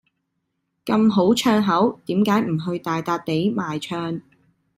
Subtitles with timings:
[0.83, 4.19] 咁好唱口，點解唔去大笪地賣唱。